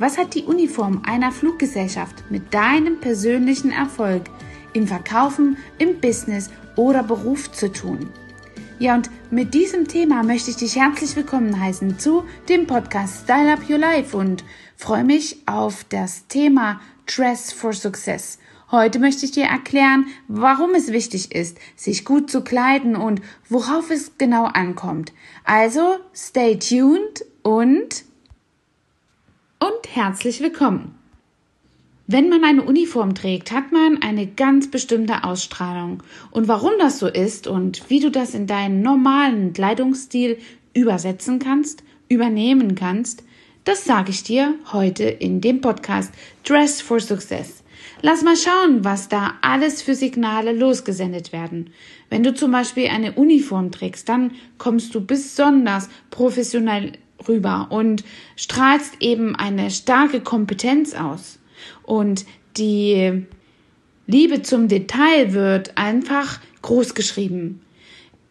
Was 0.00 0.16
hat 0.16 0.34
die 0.34 0.44
Uniform 0.44 1.02
einer 1.04 1.30
Fluggesellschaft 1.30 2.24
mit 2.30 2.54
deinem 2.54 3.00
persönlichen 3.00 3.70
Erfolg 3.70 4.22
im 4.72 4.86
Verkaufen, 4.86 5.58
im 5.76 6.00
Business 6.00 6.48
oder 6.74 7.02
Beruf 7.02 7.52
zu 7.52 7.70
tun? 7.70 8.08
Ja, 8.78 8.94
und 8.94 9.10
mit 9.30 9.52
diesem 9.52 9.86
Thema 9.86 10.22
möchte 10.22 10.52
ich 10.52 10.56
dich 10.56 10.76
herzlich 10.76 11.14
willkommen 11.16 11.60
heißen 11.60 11.98
zu 11.98 12.24
dem 12.48 12.66
Podcast 12.66 13.24
Style 13.24 13.52
Up 13.52 13.68
Your 13.68 13.76
Life 13.76 14.16
und 14.16 14.42
freue 14.74 15.04
mich 15.04 15.42
auf 15.44 15.84
das 15.90 16.26
Thema 16.28 16.80
Dress 17.04 17.52
for 17.52 17.74
Success. 17.74 18.38
Heute 18.70 19.00
möchte 19.00 19.26
ich 19.26 19.32
dir 19.32 19.44
erklären, 19.44 20.06
warum 20.28 20.74
es 20.74 20.92
wichtig 20.92 21.34
ist, 21.34 21.58
sich 21.76 22.06
gut 22.06 22.30
zu 22.30 22.40
kleiden 22.40 22.96
und 22.96 23.20
worauf 23.50 23.90
es 23.90 24.12
genau 24.16 24.44
ankommt. 24.44 25.12
Also, 25.44 25.96
stay 26.14 26.58
tuned 26.58 27.26
und 27.42 28.08
und 29.60 29.94
herzlich 29.94 30.40
willkommen. 30.40 30.94
Wenn 32.06 32.28
man 32.28 32.42
eine 32.42 32.62
Uniform 32.62 33.14
trägt, 33.14 33.52
hat 33.52 33.70
man 33.70 34.02
eine 34.02 34.26
ganz 34.26 34.70
bestimmte 34.70 35.22
Ausstrahlung. 35.22 36.02
Und 36.30 36.48
warum 36.48 36.72
das 36.78 36.98
so 36.98 37.06
ist 37.06 37.46
und 37.46 37.88
wie 37.88 38.00
du 38.00 38.10
das 38.10 38.34
in 38.34 38.46
deinen 38.46 38.82
normalen 38.82 39.52
Kleidungsstil 39.52 40.38
übersetzen 40.72 41.38
kannst, 41.38 41.84
übernehmen 42.08 42.74
kannst, 42.74 43.22
das 43.64 43.84
sage 43.84 44.10
ich 44.10 44.24
dir 44.24 44.54
heute 44.72 45.04
in 45.04 45.40
dem 45.40 45.60
Podcast 45.60 46.12
Dress 46.42 46.80
for 46.80 46.98
Success. 46.98 47.62
Lass 48.02 48.22
mal 48.22 48.36
schauen, 48.36 48.82
was 48.82 49.08
da 49.08 49.34
alles 49.42 49.82
für 49.82 49.94
Signale 49.94 50.52
losgesendet 50.52 51.32
werden. 51.32 51.70
Wenn 52.08 52.22
du 52.22 52.34
zum 52.34 52.50
Beispiel 52.50 52.88
eine 52.88 53.12
Uniform 53.12 53.70
trägst, 53.70 54.08
dann 54.08 54.32
kommst 54.56 54.94
du 54.94 55.04
besonders 55.04 55.90
professionell 56.10 56.92
rüber 57.28 57.68
und 57.70 58.04
strahlst 58.36 58.96
eben 59.00 59.36
eine 59.36 59.70
starke 59.70 60.20
Kompetenz 60.20 60.94
aus. 60.94 61.38
Und 61.82 62.24
die 62.56 63.26
Liebe 64.06 64.42
zum 64.42 64.68
Detail 64.68 65.32
wird 65.32 65.76
einfach 65.76 66.40
groß 66.62 66.94
geschrieben. 66.94 67.60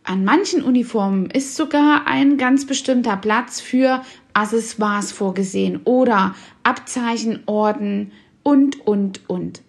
An 0.04 0.24
manchen 0.24 0.64
Uniformen 0.64 1.30
ist 1.30 1.56
sogar 1.56 2.08
ein 2.08 2.38
ganz 2.38 2.66
bestimmter 2.66 3.16
Platz 3.16 3.62
für 3.62 4.02
Accessoires 4.34 5.12
vorgesehen 5.12 5.82
oder 5.84 6.36
Abzeichen, 6.64 7.44
Orden 7.46 8.12
und, 8.44 8.86
und, 8.88 9.22
und. 9.30 9.62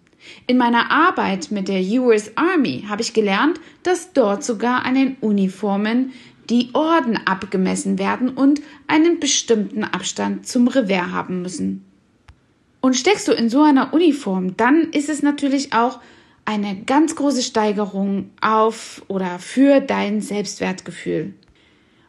In 0.47 0.59
meiner 0.59 0.91
Arbeit 0.91 1.51
mit 1.51 1.69
der 1.69 1.83
US 2.01 2.33
Army 2.37 2.85
habe 2.89 3.03
ich 3.03 3.15
gelernt, 3.15 3.61
dass 3.83 4.13
dort 4.13 4.45
sogar 4.45 4.85
an 4.85 4.95
den 4.95 5.17
Uniformen 5.21 6.13
die 6.51 6.71
Orden 6.75 7.17
abgemessen 7.17 7.99
werden 7.99 8.29
und 8.29 8.61
einen 8.87 9.21
bestimmten 9.21 9.85
Abstand 9.85 10.47
zum 10.47 10.69
Revers 10.69 11.13
haben 11.13 11.43
müssen. 11.43 11.85
Und 12.81 12.97
steckst 12.97 13.29
du 13.29 13.33
in 13.33 13.49
so 13.49 13.63
einer 13.63 13.93
Uniform, 13.95 14.57
dann 14.57 14.91
ist 14.91 15.09
es 15.09 15.23
natürlich 15.23 15.73
auch 15.73 16.01
eine 16.45 16.83
ganz 16.83 17.15
große 17.15 17.43
Steigerung 17.43 18.31
auf 18.41 19.03
oder 19.09 19.39
für 19.39 19.81
dein 19.81 20.21
Selbstwertgefühl. 20.21 21.35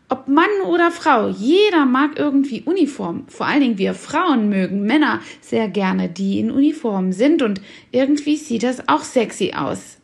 Ob 0.10 0.28
Mann 0.28 0.50
oder 0.68 0.92
Frau, 0.92 1.30
jeder 1.30 1.86
mag 1.86 2.20
irgendwie 2.20 2.64
Uniform. 2.64 3.26
Vor 3.28 3.46
allen 3.46 3.62
Dingen 3.62 3.78
wir 3.78 3.94
Frauen 3.94 4.50
mögen 4.50 4.82
Männer 4.82 5.22
sehr 5.40 5.70
gerne, 5.70 6.10
die 6.10 6.40
in 6.40 6.52
Uniform 6.52 7.14
sind 7.14 7.42
und 7.42 7.62
irgendwie 7.92 8.36
sieht 8.36 8.64
das 8.64 8.90
auch 8.90 9.04
sexy 9.04 9.54
aus. 9.56 10.01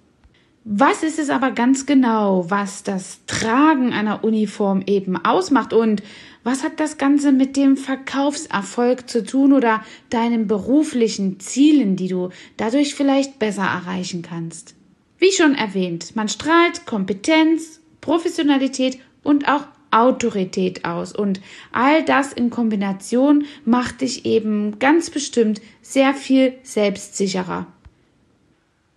Was 0.69 1.01
ist 1.01 1.17
es 1.17 1.29
aber 1.29 1.51
ganz 1.51 1.85
genau, 1.85 2.49
was 2.49 2.83
das 2.83 3.21
Tragen 3.25 3.93
einer 3.93 4.25
Uniform 4.25 4.83
eben 4.85 5.15
ausmacht 5.15 5.71
und 5.71 6.03
was 6.43 6.61
hat 6.61 6.81
das 6.81 6.97
Ganze 6.97 7.31
mit 7.31 7.55
dem 7.55 7.77
Verkaufserfolg 7.77 9.09
zu 9.09 9.23
tun 9.23 9.53
oder 9.53 9.81
deinen 10.09 10.45
beruflichen 10.45 11.39
Zielen, 11.39 11.95
die 11.95 12.09
du 12.09 12.31
dadurch 12.57 12.95
vielleicht 12.95 13.39
besser 13.39 13.63
erreichen 13.63 14.23
kannst? 14.23 14.75
Wie 15.19 15.31
schon 15.31 15.55
erwähnt, 15.55 16.17
man 16.17 16.27
strahlt 16.27 16.85
Kompetenz, 16.85 17.79
Professionalität 18.01 18.99
und 19.23 19.47
auch 19.47 19.63
Autorität 19.91 20.83
aus 20.83 21.15
und 21.15 21.39
all 21.71 22.03
das 22.03 22.33
in 22.33 22.49
Kombination 22.49 23.45
macht 23.63 24.01
dich 24.01 24.25
eben 24.25 24.79
ganz 24.79 25.11
bestimmt 25.11 25.61
sehr 25.81 26.13
viel 26.13 26.55
selbstsicherer. 26.63 27.67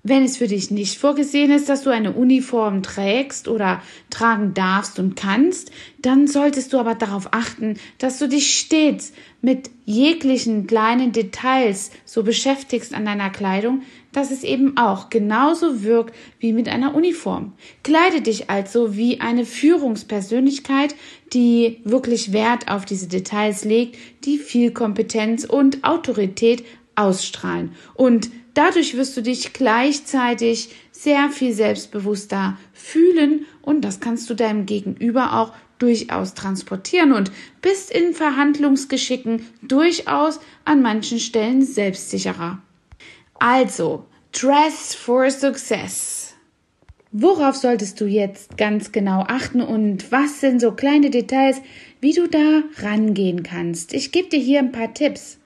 Wenn 0.02 0.24
es 0.24 0.38
für 0.38 0.48
dich 0.48 0.70
nicht 0.70 0.98
vorgesehen 0.98 1.50
ist, 1.50 1.68
dass 1.68 1.82
du 1.82 1.90
eine 1.90 2.12
Uniform 2.12 2.82
trägst 2.82 3.48
oder 3.48 3.82
tragen 4.08 4.54
darfst 4.54 4.98
und 4.98 5.14
kannst, 5.14 5.70
dann 5.98 6.26
solltest 6.26 6.72
du 6.72 6.78
aber 6.78 6.94
darauf 6.94 7.28
achten, 7.32 7.78
dass 7.98 8.18
du 8.18 8.26
dich 8.26 8.58
stets 8.58 9.12
mit 9.42 9.70
jeglichen 9.84 10.66
kleinen 10.66 11.12
Details 11.12 11.90
so 12.06 12.22
beschäftigst 12.22 12.94
an 12.94 13.04
deiner 13.04 13.28
Kleidung, 13.28 13.82
dass 14.12 14.30
es 14.30 14.42
eben 14.42 14.78
auch 14.78 15.10
genauso 15.10 15.82
wirkt 15.82 16.14
wie 16.38 16.54
mit 16.54 16.68
einer 16.68 16.94
Uniform. 16.94 17.52
Kleide 17.82 18.22
dich 18.22 18.48
also 18.48 18.96
wie 18.96 19.20
eine 19.20 19.44
Führungspersönlichkeit, 19.44 20.94
die 21.34 21.80
wirklich 21.84 22.32
Wert 22.32 22.70
auf 22.70 22.86
diese 22.86 23.06
Details 23.06 23.64
legt, 23.64 23.98
die 24.24 24.38
viel 24.38 24.72
Kompetenz 24.72 25.44
und 25.44 25.84
Autorität 25.84 26.64
ausstrahlen. 26.96 27.72
Und 27.94 28.30
dadurch 28.54 28.96
wirst 28.96 29.16
du 29.16 29.22
dich 29.22 29.52
gleichzeitig 29.52 30.70
sehr 30.92 31.30
viel 31.30 31.52
selbstbewusster 31.52 32.58
fühlen 32.72 33.46
und 33.62 33.82
das 33.82 34.00
kannst 34.00 34.28
du 34.30 34.34
deinem 34.34 34.66
Gegenüber 34.66 35.38
auch 35.38 35.52
durchaus 35.78 36.34
transportieren 36.34 37.12
und 37.12 37.32
bist 37.62 37.90
in 37.90 38.14
Verhandlungsgeschicken 38.14 39.46
durchaus 39.62 40.40
an 40.64 40.82
manchen 40.82 41.18
Stellen 41.18 41.62
selbstsicherer. 41.62 42.60
Also, 43.38 44.04
Dress 44.32 44.94
for 44.94 45.30
Success. 45.30 46.34
Worauf 47.12 47.56
solltest 47.56 48.00
du 48.00 48.04
jetzt 48.04 48.56
ganz 48.56 48.92
genau 48.92 49.24
achten 49.26 49.60
und 49.60 50.12
was 50.12 50.40
sind 50.40 50.60
so 50.60 50.70
kleine 50.70 51.10
Details, 51.10 51.60
wie 52.00 52.12
du 52.12 52.28
da 52.28 52.62
rangehen 52.76 53.42
kannst? 53.42 53.92
Ich 53.92 54.12
gebe 54.12 54.28
dir 54.28 54.38
hier 54.38 54.60
ein 54.60 54.70
paar 54.70 54.94
Tipps. 54.94 55.38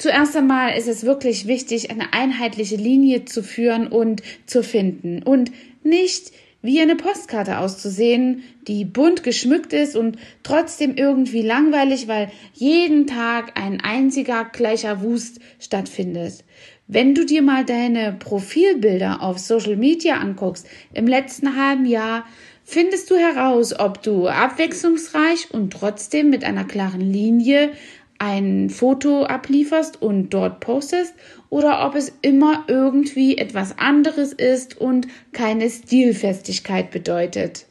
Zuerst 0.00 0.34
einmal 0.34 0.78
ist 0.78 0.88
es 0.88 1.04
wirklich 1.04 1.46
wichtig, 1.46 1.90
eine 1.90 2.14
einheitliche 2.14 2.76
Linie 2.76 3.26
zu 3.26 3.42
führen 3.42 3.86
und 3.86 4.22
zu 4.46 4.62
finden 4.62 5.22
und 5.22 5.52
nicht 5.82 6.32
wie 6.62 6.80
eine 6.80 6.96
Postkarte 6.96 7.58
auszusehen, 7.58 8.42
die 8.66 8.86
bunt 8.86 9.22
geschmückt 9.22 9.74
ist 9.74 9.96
und 9.96 10.16
trotzdem 10.42 10.94
irgendwie 10.94 11.42
langweilig, 11.42 12.08
weil 12.08 12.30
jeden 12.54 13.06
Tag 13.06 13.60
ein 13.60 13.82
einziger 13.82 14.46
gleicher 14.46 15.02
Wust 15.02 15.38
stattfindet. 15.58 16.44
Wenn 16.86 17.14
du 17.14 17.26
dir 17.26 17.42
mal 17.42 17.66
deine 17.66 18.16
Profilbilder 18.18 19.20
auf 19.20 19.38
Social 19.38 19.76
Media 19.76 20.14
anguckst 20.14 20.66
im 20.94 21.06
letzten 21.06 21.56
halben 21.62 21.84
Jahr, 21.84 22.24
findest 22.64 23.10
du 23.10 23.16
heraus, 23.16 23.78
ob 23.78 24.02
du 24.02 24.28
abwechslungsreich 24.28 25.50
und 25.52 25.74
trotzdem 25.74 26.30
mit 26.30 26.42
einer 26.42 26.64
klaren 26.64 27.02
Linie 27.02 27.72
ein 28.20 28.68
Foto 28.68 29.24
ablieferst 29.24 30.00
und 30.00 30.30
dort 30.30 30.60
postest 30.60 31.14
oder 31.48 31.86
ob 31.86 31.96
es 31.96 32.12
immer 32.20 32.64
irgendwie 32.68 33.38
etwas 33.38 33.78
anderes 33.78 34.34
ist 34.34 34.78
und 34.78 35.08
keine 35.32 35.68
Stilfestigkeit 35.70 36.90
bedeutet. 36.90 37.66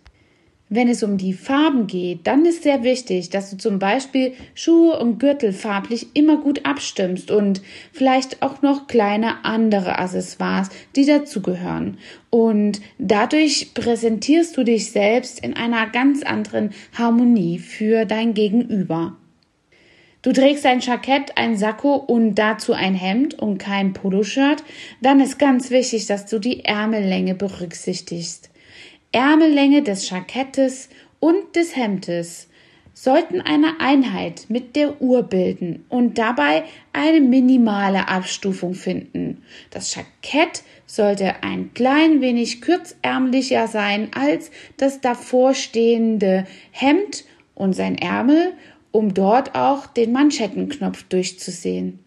Wenn 0.71 0.88
es 0.88 1.03
um 1.03 1.17
die 1.17 1.33
Farben 1.33 1.85
geht, 1.88 2.25
dann 2.25 2.45
ist 2.45 2.63
sehr 2.63 2.83
wichtig, 2.83 3.29
dass 3.29 3.51
du 3.51 3.57
zum 3.57 3.79
Beispiel 3.79 4.33
Schuhe 4.53 4.99
und 4.99 5.19
Gürtel 5.19 5.53
farblich 5.53 6.07
immer 6.15 6.38
gut 6.38 6.65
abstimmst 6.65 7.31
und 7.31 7.61
vielleicht 7.91 8.41
auch 8.41 8.61
noch 8.63 8.88
kleine 8.88 9.45
andere 9.45 9.99
Accessoires, 9.99 10.69
die 10.95 11.05
dazugehören. 11.05 11.97
Und 12.31 12.81
dadurch 12.97 13.73
präsentierst 13.75 14.57
du 14.57 14.63
dich 14.63 14.91
selbst 14.91 15.43
in 15.43 15.55
einer 15.55 15.88
ganz 15.89 16.23
anderen 16.23 16.71
Harmonie 16.95 17.59
für 17.59 18.05
dein 18.05 18.35
Gegenüber. 18.35 19.19
Du 20.22 20.34
trägst 20.34 20.66
ein 20.66 20.81
Jackett, 20.81 21.38
ein 21.38 21.56
Sakko 21.56 21.96
und 21.96 22.35
dazu 22.35 22.74
ein 22.74 22.94
Hemd 22.94 23.36
und 23.36 23.57
kein 23.57 23.94
Poloshirt, 23.94 24.63
dann 25.01 25.21
ist 25.21 25.39
ganz 25.39 25.69
wichtig, 25.69 26.07
dass 26.07 26.25
du 26.25 26.39
die 26.39 26.66
Ärmellänge 26.66 27.36
berücksichtigst. 27.36 28.50
Ärmellänge 29.13 29.81
des 29.81 30.10
Jackettes 30.10 30.89
und 31.21 31.56
des 31.56 31.75
Hemdes 31.75 32.50
sollten 32.94 33.39
eine 33.39 33.80
Einheit 33.80 34.48
mit 34.50 34.75
der 34.75 35.01
Uhr 35.01 35.24
bilden 35.24 35.86
und 35.88 36.18
dabei 36.18 36.65
eine 36.92 37.22
minimale 37.22 38.10
Abstufung 38.10 38.74
finden. 38.74 39.42
Das 39.69 39.95
Jackett 39.95 40.63
sollte 40.86 41.44
ein 41.44 41.74
klein 41.74 42.19
wenig 42.19 42.62
kürzärmlicher 42.62 43.69
sein 43.69 44.10
als 44.13 44.51
das 44.75 45.00
davorstehende 45.00 46.45
Hemd 46.72 47.24
und 47.56 47.72
sein 47.72 47.98
Ärmel 47.98 48.51
um 48.91 49.13
dort 49.13 49.56
auch 49.56 49.88
den 49.88 50.12
Manschettenknopf 50.12 51.03
durchzusehen. 51.03 52.00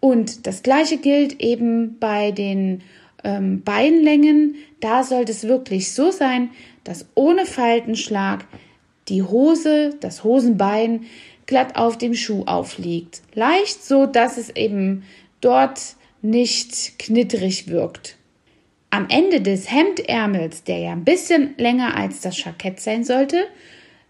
Und 0.00 0.46
das 0.46 0.62
gleiche 0.62 0.96
gilt 0.96 1.40
eben 1.40 1.98
bei 1.98 2.32
den 2.32 2.82
ähm, 3.22 3.62
Beinlängen. 3.62 4.56
Da 4.80 5.04
sollte 5.04 5.32
es 5.32 5.46
wirklich 5.46 5.92
so 5.92 6.10
sein, 6.10 6.50
dass 6.84 7.06
ohne 7.14 7.46
Faltenschlag 7.46 8.44
die 9.08 9.22
Hose, 9.22 9.94
das 10.00 10.24
Hosenbein 10.24 11.06
glatt 11.46 11.76
auf 11.76 11.98
dem 11.98 12.14
Schuh 12.14 12.44
aufliegt. 12.46 13.22
Leicht 13.34 13.84
so, 13.84 14.06
dass 14.06 14.38
es 14.38 14.50
eben 14.50 15.04
dort 15.40 15.96
nicht 16.22 16.98
knitterig 16.98 17.68
wirkt. 17.68 18.16
Am 18.90 19.06
Ende 19.08 19.40
des 19.40 19.70
Hemdärmels, 19.70 20.64
der 20.64 20.78
ja 20.78 20.92
ein 20.92 21.04
bisschen 21.04 21.54
länger 21.56 21.96
als 21.96 22.20
das 22.20 22.42
Jackett 22.42 22.80
sein 22.80 23.04
sollte, 23.04 23.46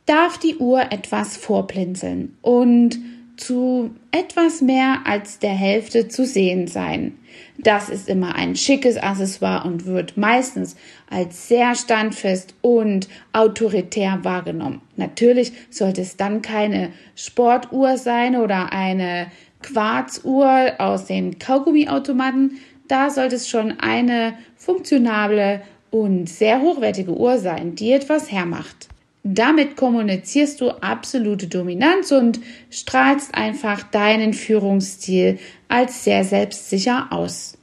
darf 0.06 0.38
die 0.38 0.56
Uhr 0.56 0.90
etwas 0.90 1.36
vorblinzeln 1.36 2.36
und 2.42 2.98
zu 3.36 3.90
etwas 4.10 4.60
mehr 4.60 5.00
als 5.04 5.38
der 5.38 5.50
Hälfte 5.50 6.08
zu 6.08 6.24
sehen 6.24 6.66
sein. 6.68 7.18
Das 7.58 7.88
ist 7.88 8.08
immer 8.08 8.34
ein 8.34 8.56
schickes 8.56 8.96
Accessoire 8.96 9.64
und 9.64 9.86
wird 9.86 10.16
meistens 10.16 10.76
als 11.08 11.48
sehr 11.48 11.74
standfest 11.74 12.54
und 12.60 13.08
autoritär 13.32 14.20
wahrgenommen. 14.22 14.82
Natürlich 14.96 15.52
sollte 15.70 16.02
es 16.02 16.16
dann 16.16 16.42
keine 16.42 16.90
Sportuhr 17.14 17.96
sein 17.98 18.36
oder 18.36 18.72
eine 18.72 19.28
Quarzuhr 19.62 20.72
aus 20.78 21.06
den 21.06 21.38
Kaugummiautomaten. 21.38 22.58
Da 22.88 23.10
sollte 23.10 23.36
es 23.36 23.48
schon 23.48 23.78
eine 23.80 24.34
funktionable 24.56 25.62
und 25.90 26.28
sehr 26.28 26.60
hochwertige 26.60 27.16
Uhr 27.16 27.38
sein, 27.38 27.74
die 27.74 27.92
etwas 27.92 28.30
hermacht. 28.30 28.88
Damit 29.24 29.76
kommunizierst 29.76 30.60
du 30.60 30.70
absolute 30.70 31.46
Dominanz 31.46 32.10
und 32.10 32.40
strahlst 32.70 33.34
einfach 33.34 33.84
deinen 33.84 34.34
Führungsstil 34.34 35.38
als 35.68 36.02
sehr 36.02 36.24
selbstsicher 36.24 37.06
aus. 37.10 37.56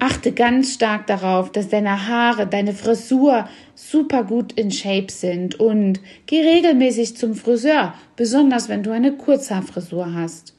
Achte 0.00 0.32
ganz 0.32 0.74
stark 0.74 1.06
darauf, 1.06 1.50
dass 1.50 1.68
deine 1.68 2.08
Haare, 2.08 2.46
deine 2.46 2.72
Frisur 2.72 3.48
super 3.74 4.24
gut 4.24 4.52
in 4.52 4.70
Shape 4.70 5.10
sind 5.10 5.58
und 5.58 6.00
geh 6.26 6.40
regelmäßig 6.40 7.16
zum 7.16 7.34
Friseur, 7.34 7.94
besonders 8.16 8.68
wenn 8.68 8.82
du 8.82 8.90
eine 8.90 9.12
Kurzhaarfrisur 9.12 10.14
hast. 10.14 10.54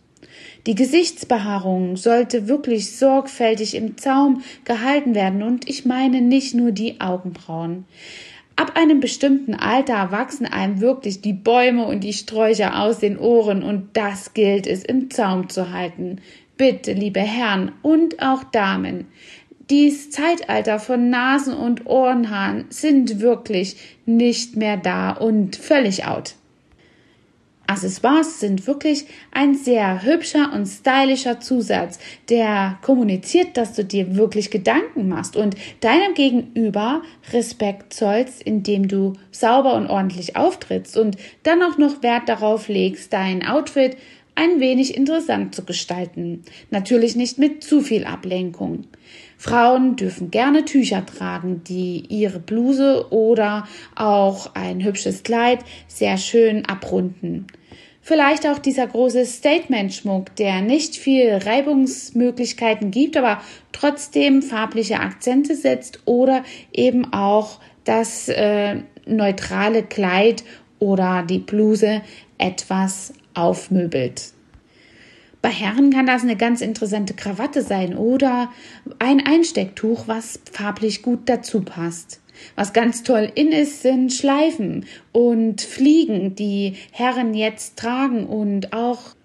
Die 0.67 0.75
Gesichtsbehaarung 0.75 1.95
sollte 1.95 2.49
wirklich 2.49 2.97
sorgfältig 2.97 3.75
im 3.75 3.97
Zaum 3.97 4.43
gehalten 4.65 5.15
werden 5.15 5.41
und 5.41 5.69
ich 5.69 5.85
meine 5.85 6.21
nicht 6.21 6.53
nur 6.53 6.71
die 6.71 6.99
Augenbrauen. 6.99 7.85
Ab 8.59 8.73
einem 8.75 8.99
bestimmten 8.99 9.53
Alter 9.53 10.11
wachsen 10.11 10.45
einem 10.45 10.81
wirklich 10.81 11.21
die 11.21 11.31
Bäume 11.31 11.85
und 11.85 12.03
die 12.03 12.11
Sträucher 12.11 12.81
aus 12.81 12.99
den 12.99 13.17
Ohren 13.17 13.63
und 13.63 13.95
das 13.95 14.33
gilt 14.33 14.67
es 14.67 14.83
im 14.83 15.09
Zaum 15.09 15.47
zu 15.47 15.71
halten. 15.71 16.19
Bitte, 16.57 16.91
liebe 16.91 17.21
Herren 17.21 17.71
und 17.83 18.21
auch 18.21 18.43
Damen, 18.43 19.07
dies 19.69 20.11
Zeitalter 20.11 20.77
von 20.77 21.09
Nasen- 21.09 21.53
und 21.53 21.85
Ohrenhaaren 21.85 22.65
sind 22.67 23.21
wirklich 23.21 23.77
nicht 24.05 24.57
mehr 24.57 24.75
da 24.75 25.11
und 25.11 25.55
völlig 25.55 26.05
out. 26.05 26.35
Accessoires 27.69 28.39
sind 28.39 28.65
wirklich 28.65 29.05
ein 29.31 29.53
sehr 29.53 30.03
hübscher 30.03 30.51
und 30.53 30.65
stylischer 30.65 31.39
Zusatz, 31.39 31.99
der 32.27 32.79
kommuniziert, 32.81 33.57
dass 33.57 33.73
du 33.73 33.85
dir 33.85 34.15
wirklich 34.15 34.49
Gedanken 34.49 35.07
machst 35.07 35.35
und 35.35 35.55
deinem 35.79 36.15
Gegenüber 36.15 37.03
Respekt 37.31 37.93
zollst, 37.93 38.41
indem 38.41 38.87
du 38.87 39.13
sauber 39.29 39.75
und 39.75 39.85
ordentlich 39.85 40.35
auftrittst 40.35 40.97
und 40.97 41.17
dann 41.43 41.61
auch 41.61 41.77
noch 41.77 42.01
Wert 42.01 42.27
darauf 42.27 42.69
legst, 42.69 43.13
dein 43.13 43.45
Outfit 43.45 43.97
ein 44.33 44.59
wenig 44.59 44.95
interessant 44.97 45.53
zu 45.53 45.63
gestalten. 45.63 46.43
Natürlich 46.71 47.15
nicht 47.15 47.37
mit 47.37 47.63
zu 47.63 47.81
viel 47.81 48.05
Ablenkung. 48.05 48.85
Frauen 49.37 49.95
dürfen 49.95 50.31
gerne 50.31 50.65
Tücher 50.65 51.05
tragen, 51.05 51.61
die 51.65 52.05
ihre 52.09 52.39
Bluse 52.39 53.11
oder 53.11 53.67
auch 53.95 54.55
ein 54.55 54.83
hübsches 54.83 55.23
Kleid 55.23 55.59
sehr 55.87 56.17
schön 56.17 56.65
abrunden. 56.65 57.47
Vielleicht 58.09 58.47
auch 58.47 58.57
dieser 58.57 58.87
große 58.87 59.23
Statement-Schmuck, 59.23 60.35
der 60.37 60.61
nicht 60.61 60.95
viel 60.95 61.29
Reibungsmöglichkeiten 61.31 62.89
gibt, 62.89 63.15
aber 63.15 63.39
trotzdem 63.71 64.41
farbliche 64.41 64.99
Akzente 64.99 65.53
setzt 65.55 65.99
oder 66.05 66.43
eben 66.73 67.13
auch 67.13 67.59
das 67.83 68.27
äh, 68.27 68.77
neutrale 69.05 69.83
Kleid 69.83 70.43
oder 70.79 71.21
die 71.21 71.37
Bluse 71.37 72.01
etwas 72.39 73.13
aufmöbelt. 73.35 74.33
Bei 75.43 75.49
Herren 75.49 75.91
kann 75.91 76.07
das 76.07 76.23
eine 76.23 76.35
ganz 76.35 76.61
interessante 76.61 77.13
Krawatte 77.13 77.61
sein 77.61 77.95
oder 77.95 78.49
ein 78.97 79.23
Einstecktuch, 79.23 80.07
was 80.07 80.39
farblich 80.51 81.03
gut 81.03 81.29
dazu 81.29 81.61
passt. 81.61 82.21
Was 82.55 82.73
ganz 82.73 83.03
toll 83.03 83.31
in 83.35 83.51
ist, 83.51 83.81
sind 83.81 84.11
Schleifen 84.13 84.85
und 85.11 85.61
Fliegen, 85.61 86.35
die 86.35 86.75
Herren 86.91 87.33
jetzt 87.33 87.77
tragen 87.77 88.25
und 88.25 88.73
auch 88.73 89.15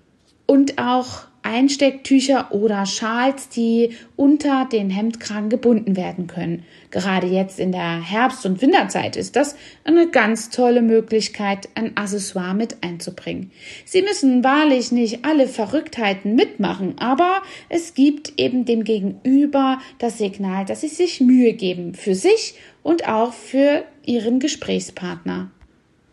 und 0.47 0.79
auch 0.79 1.25
Einstecktücher 1.45 2.53
oder 2.53 2.87
Schals, 2.87 3.51
die 3.51 3.91
unter 4.17 4.65
den 4.65 4.89
Hemdkragen 4.89 5.51
gebunden 5.51 5.95
werden 5.95 6.27
können. 6.27 6.65
Gerade 6.91 7.27
jetzt 7.27 7.61
in 7.61 7.71
der 7.71 8.01
Herbst- 8.01 8.47
und 8.47 8.63
Winterzeit 8.63 9.15
ist 9.17 9.37
das 9.37 9.55
eine 9.85 10.09
ganz 10.09 10.49
tolle 10.49 10.81
Möglichkeit, 10.81 11.69
ein 11.75 11.97
Accessoire 11.97 12.55
mit 12.55 12.83
einzubringen. 12.83 13.53
Sie 13.85 14.01
müssen 14.01 14.43
wahrlich 14.43 14.91
nicht 14.91 15.25
alle 15.27 15.47
Verrücktheiten 15.47 16.35
mitmachen, 16.35 16.95
aber 16.99 17.43
es 17.69 17.93
gibt 17.93 18.33
eben 18.39 18.65
dem 18.65 18.83
Gegenüber 18.83 19.79
das 19.99 20.17
Signal, 20.17 20.65
dass 20.65 20.81
sie 20.81 20.89
sich 20.89 21.21
Mühe 21.21 21.53
geben 21.53 21.95
für 21.95 22.15
sich 22.15 22.55
und 22.83 23.07
auch 23.07 23.35
für 23.35 23.85
ihren 24.07 24.41
Gesprächspartner. 24.41 25.51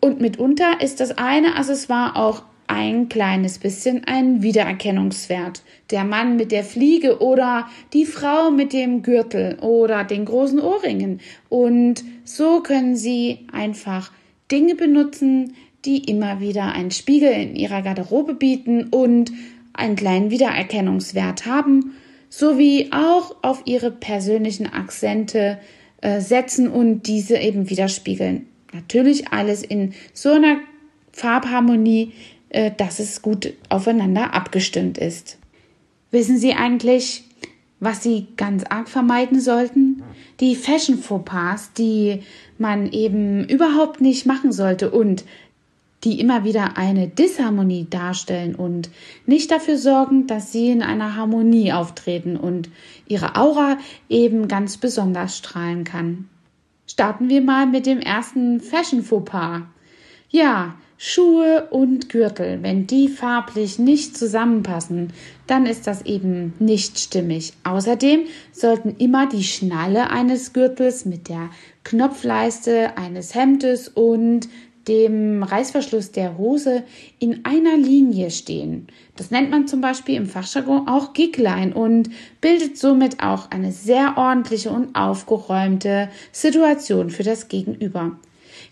Und 0.00 0.20
mitunter 0.20 0.80
ist 0.82 1.00
das 1.00 1.16
eine 1.16 1.56
Accessoire 1.56 2.16
auch 2.16 2.42
ein 2.72 3.10
kleines 3.10 3.58
bisschen 3.58 4.04
ein 4.06 4.42
Wiedererkennungswert. 4.42 5.62
Der 5.90 6.04
Mann 6.04 6.36
mit 6.36 6.52
der 6.52 6.64
Fliege 6.64 7.20
oder 7.20 7.68
die 7.92 8.06
Frau 8.06 8.50
mit 8.50 8.72
dem 8.72 9.02
Gürtel 9.02 9.58
oder 9.60 10.04
den 10.04 10.24
großen 10.24 10.58
Ohrringen. 10.58 11.20
Und 11.50 12.02
so 12.24 12.62
können 12.62 12.96
Sie 12.96 13.40
einfach 13.52 14.10
Dinge 14.50 14.74
benutzen, 14.74 15.54
die 15.84 15.98
immer 16.10 16.40
wieder 16.40 16.72
einen 16.72 16.92
Spiegel 16.92 17.32
in 17.32 17.56
Ihrer 17.56 17.82
Garderobe 17.82 18.34
bieten 18.34 18.84
und 18.84 19.32
einen 19.74 19.96
kleinen 19.96 20.30
Wiedererkennungswert 20.30 21.44
haben, 21.44 21.94
sowie 22.30 22.88
auch 22.90 23.36
auf 23.42 23.62
Ihre 23.66 23.90
persönlichen 23.90 24.66
Akzente 24.72 25.58
äh, 26.00 26.22
setzen 26.22 26.68
und 26.68 27.02
diese 27.02 27.36
eben 27.36 27.68
widerspiegeln. 27.68 28.46
Natürlich 28.72 29.28
alles 29.28 29.62
in 29.62 29.92
so 30.14 30.30
einer 30.30 30.56
Farbharmonie, 31.12 32.12
dass 32.76 32.98
es 32.98 33.22
gut 33.22 33.52
aufeinander 33.68 34.34
abgestimmt 34.34 34.98
ist. 34.98 35.38
Wissen 36.10 36.36
Sie 36.36 36.52
eigentlich, 36.52 37.24
was 37.80 38.02
Sie 38.02 38.28
ganz 38.36 38.64
arg 38.64 38.88
vermeiden 38.88 39.40
sollten? 39.40 40.02
Die 40.40 40.54
Fashion-Fauxpas, 40.54 41.72
die 41.72 42.22
man 42.58 42.92
eben 42.92 43.48
überhaupt 43.48 44.00
nicht 44.00 44.26
machen 44.26 44.52
sollte 44.52 44.90
und 44.90 45.24
die 46.04 46.20
immer 46.20 46.44
wieder 46.44 46.76
eine 46.76 47.08
Disharmonie 47.08 47.86
darstellen 47.88 48.54
und 48.54 48.90
nicht 49.26 49.50
dafür 49.50 49.78
sorgen, 49.78 50.26
dass 50.26 50.50
sie 50.50 50.70
in 50.70 50.82
einer 50.82 51.16
Harmonie 51.16 51.72
auftreten 51.72 52.36
und 52.36 52.70
ihre 53.06 53.36
Aura 53.36 53.78
eben 54.08 54.48
ganz 54.48 54.76
besonders 54.78 55.38
strahlen 55.38 55.84
kann. 55.84 56.28
Starten 56.88 57.28
wir 57.28 57.40
mal 57.40 57.66
mit 57.66 57.86
dem 57.86 58.00
ersten 58.00 58.60
Fashion-Fauxpas. 58.60 59.62
Ja, 60.28 60.74
Schuhe 61.04 61.66
und 61.70 62.10
Gürtel, 62.10 62.62
wenn 62.62 62.86
die 62.86 63.08
farblich 63.08 63.80
nicht 63.80 64.16
zusammenpassen, 64.16 65.12
dann 65.48 65.66
ist 65.66 65.88
das 65.88 66.02
eben 66.02 66.54
nicht 66.60 66.96
stimmig. 66.96 67.54
Außerdem 67.64 68.20
sollten 68.52 68.94
immer 68.98 69.28
die 69.28 69.42
Schnalle 69.42 70.10
eines 70.10 70.52
Gürtels 70.52 71.04
mit 71.04 71.28
der 71.28 71.50
Knopfleiste 71.82 72.96
eines 72.96 73.34
Hemdes 73.34 73.88
und 73.88 74.48
dem 74.86 75.42
Reißverschluss 75.42 76.12
der 76.12 76.38
Hose 76.38 76.84
in 77.18 77.44
einer 77.44 77.76
Linie 77.76 78.30
stehen. 78.30 78.86
Das 79.16 79.32
nennt 79.32 79.50
man 79.50 79.66
zum 79.66 79.80
Beispiel 79.80 80.14
im 80.14 80.26
Fachjargon 80.26 80.86
auch 80.86 81.14
Gigline 81.14 81.74
und 81.74 82.10
bildet 82.40 82.78
somit 82.78 83.20
auch 83.20 83.50
eine 83.50 83.72
sehr 83.72 84.16
ordentliche 84.16 84.70
und 84.70 84.94
aufgeräumte 84.94 86.10
Situation 86.30 87.10
für 87.10 87.24
das 87.24 87.48
Gegenüber. 87.48 88.12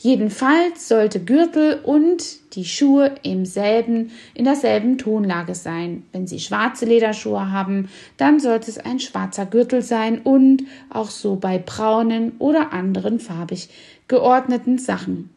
Jedenfalls 0.03 0.89
sollte 0.89 1.23
Gürtel 1.23 1.79
und 1.85 2.55
die 2.55 2.65
Schuhe 2.65 3.17
im 3.23 3.45
selben, 3.45 4.11
in 4.33 4.47
derselben 4.47 4.97
Tonlage 4.97 5.55
sein. 5.55 6.05
Wenn 6.11 6.27
Sie 6.27 6.41
schwarze 6.41 6.87
Lederschuhe 6.87 7.53
haben, 7.53 7.91
dann 8.17 8.41
sollte 8.41 8.71
es 8.71 8.79
ein 8.79 8.99
schwarzer 8.99 9.45
Gürtel 9.45 9.83
sein 9.83 10.23
und 10.23 10.63
auch 10.89 11.11
so 11.11 11.37
bei 11.37 11.59
braunen 11.59 12.33
oder 12.39 12.73
anderen 12.73 13.21
farbig 13.21 13.69
geordneten 14.09 14.79
Sachen. 14.79 15.29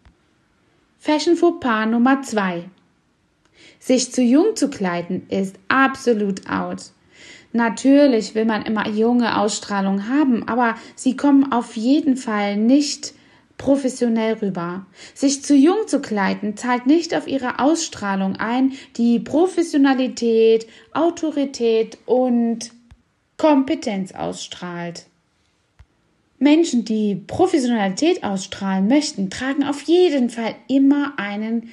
Fashion 0.97 1.35
Fauxpas 1.35 1.87
Nummer 1.87 2.21
2. 2.21 2.63
Sich 3.79 4.13
zu 4.13 4.21
jung 4.21 4.55
zu 4.55 4.69
kleiden 4.69 5.27
ist 5.27 5.57
absolut 5.67 6.49
out. 6.49 6.91
Natürlich 7.51 8.33
will 8.33 8.45
man 8.45 8.61
immer 8.61 8.87
junge 8.87 9.37
Ausstrahlung 9.37 10.07
haben, 10.07 10.47
aber 10.47 10.75
sie 10.95 11.17
kommen 11.17 11.51
auf 11.51 11.75
jeden 11.75 12.15
Fall 12.15 12.55
nicht 12.55 13.13
professionell 13.63 14.33
rüber. 14.33 14.85
Sich 15.13 15.41
zu 15.41 15.55
jung 15.55 15.87
zu 15.87 16.01
kleiden 16.01 16.57
zahlt 16.57 16.85
nicht 16.85 17.15
auf 17.15 17.29
ihre 17.29 17.59
Ausstrahlung 17.59 18.35
ein, 18.35 18.73
die 18.97 19.19
Professionalität, 19.19 20.67
Autorität 20.91 21.97
und 22.05 22.71
Kompetenz 23.37 24.11
ausstrahlt. 24.11 25.05
Menschen, 26.39 26.83
die 26.83 27.15
Professionalität 27.15 28.25
ausstrahlen 28.25 28.89
möchten, 28.89 29.29
tragen 29.29 29.63
auf 29.63 29.83
jeden 29.83 30.29
Fall 30.29 30.55
immer 30.67 31.13
einen 31.15 31.69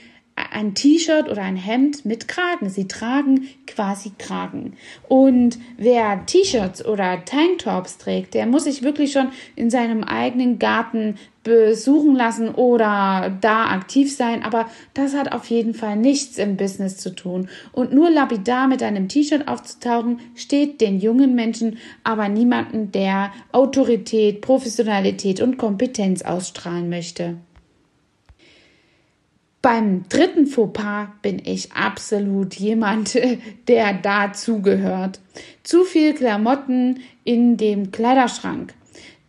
ein 0.52 0.75
T-Shirt 0.75 1.28
oder 1.28 1.42
ein 1.42 1.56
Hemd 1.56 2.04
mit 2.04 2.28
Kragen. 2.28 2.68
Sie 2.68 2.88
tragen 2.88 3.49
quasi 3.66 4.12
Kragen. 4.18 4.75
Und 5.09 5.59
wer 5.76 6.25
T-Shirts 6.26 6.85
oder 6.85 7.25
Tanktops 7.25 7.99
trägt, 7.99 8.35
der 8.35 8.47
muss 8.47 8.64
sich 8.64 8.82
wirklich 8.82 9.12
schon 9.12 9.28
in 9.56 9.70
seinem 9.70 10.04
eigenen 10.04 10.59
Garten 10.59 11.16
besuchen 11.42 12.14
lassen 12.14 12.50
oder 12.50 13.35
da 13.40 13.66
aktiv 13.66 14.14
sein. 14.14 14.42
Aber 14.42 14.66
das 14.94 15.14
hat 15.14 15.32
auf 15.32 15.47
jeden 15.47 15.75
Fall 15.75 15.97
nichts 15.97 16.38
im 16.38 16.56
Business 16.56 16.99
zu 16.99 17.14
tun. 17.14 17.49
Und 17.73 17.92
nur 17.92 18.11
lapidar 18.11 18.68
mit 18.68 18.82
einem 18.82 19.09
T-Shirt 19.09 19.49
aufzutauchen, 19.49 20.20
steht 20.35 20.80
den 20.80 21.00
jungen 21.00 21.35
Menschen 21.35 21.78
aber 22.04 22.28
niemanden, 22.28 22.92
der 22.92 23.32
Autorität, 23.52 24.42
Professionalität 24.42 25.40
und 25.40 25.56
Kompetenz 25.56 26.23
ausstrahlen 26.23 26.88
möchte. 26.88 27.38
Beim 29.62 30.04
dritten 30.08 30.46
Fauxpas 30.46 31.08
bin 31.20 31.42
ich 31.44 31.72
absolut 31.72 32.54
jemand, 32.54 33.18
der 33.68 33.92
dazugehört. 33.92 35.20
Zu 35.62 35.84
viel 35.84 36.14
Klamotten 36.14 37.00
in 37.24 37.58
dem 37.58 37.92
Kleiderschrank. 37.92 38.72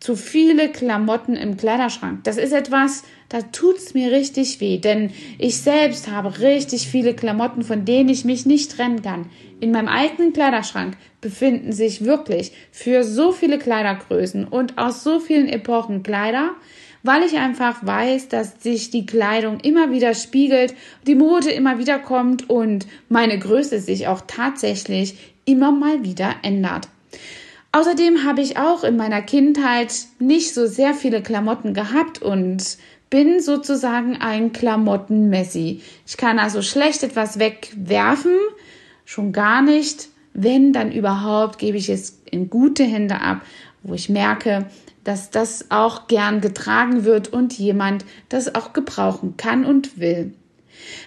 Zu 0.00 0.16
viele 0.16 0.70
Klamotten 0.70 1.36
im 1.36 1.58
Kleiderschrank. 1.58 2.24
Das 2.24 2.38
ist 2.38 2.52
etwas, 2.52 3.04
da 3.28 3.42
tut's 3.42 3.94
mir 3.94 4.10
richtig 4.10 4.60
weh, 4.60 4.78
denn 4.78 5.10
ich 5.38 5.58
selbst 5.58 6.10
habe 6.10 6.40
richtig 6.40 6.88
viele 6.88 7.14
Klamotten, 7.14 7.62
von 7.62 7.84
denen 7.84 8.08
ich 8.08 8.24
mich 8.24 8.46
nicht 8.46 8.72
trennen 8.72 9.02
kann. 9.02 9.26
In 9.60 9.70
meinem 9.70 9.88
eigenen 9.88 10.32
Kleiderschrank 10.32 10.96
befinden 11.20 11.72
sich 11.72 12.04
wirklich 12.04 12.52
für 12.72 13.04
so 13.04 13.32
viele 13.32 13.58
Kleidergrößen 13.58 14.44
und 14.46 14.76
aus 14.76 15.04
so 15.04 15.20
vielen 15.20 15.48
Epochen 15.48 16.02
Kleider, 16.02 16.56
weil 17.02 17.22
ich 17.24 17.36
einfach 17.36 17.84
weiß, 17.84 18.28
dass 18.28 18.62
sich 18.62 18.90
die 18.90 19.06
Kleidung 19.06 19.60
immer 19.60 19.90
wieder 19.90 20.14
spiegelt, 20.14 20.74
die 21.06 21.14
Mode 21.14 21.50
immer 21.50 21.78
wieder 21.78 21.98
kommt 21.98 22.48
und 22.48 22.86
meine 23.08 23.38
Größe 23.38 23.80
sich 23.80 24.06
auch 24.08 24.22
tatsächlich 24.26 25.16
immer 25.44 25.72
mal 25.72 26.04
wieder 26.04 26.36
ändert. 26.42 26.88
Außerdem 27.72 28.24
habe 28.24 28.42
ich 28.42 28.58
auch 28.58 28.84
in 28.84 28.96
meiner 28.96 29.22
Kindheit 29.22 29.94
nicht 30.18 30.52
so 30.52 30.66
sehr 30.66 30.94
viele 30.94 31.22
Klamotten 31.22 31.72
gehabt 31.72 32.20
und 32.20 32.76
bin 33.08 33.40
sozusagen 33.40 34.16
ein 34.16 34.52
Klamottenmessi. 34.52 35.80
Ich 36.06 36.16
kann 36.16 36.38
also 36.38 36.62
schlecht 36.62 37.02
etwas 37.02 37.38
wegwerfen, 37.38 38.36
schon 39.04 39.32
gar 39.32 39.62
nicht. 39.62 40.08
Wenn 40.34 40.72
dann 40.72 40.92
überhaupt, 40.92 41.58
gebe 41.58 41.76
ich 41.76 41.88
es 41.90 42.22
in 42.30 42.48
gute 42.48 42.84
Hände 42.84 43.20
ab, 43.20 43.42
wo 43.82 43.92
ich 43.94 44.08
merke, 44.08 44.66
dass 45.04 45.30
das 45.30 45.70
auch 45.70 46.06
gern 46.06 46.40
getragen 46.40 47.04
wird 47.04 47.28
und 47.28 47.58
jemand 47.58 48.04
das 48.28 48.54
auch 48.54 48.72
gebrauchen 48.72 49.36
kann 49.36 49.64
und 49.64 49.98
will. 49.98 50.34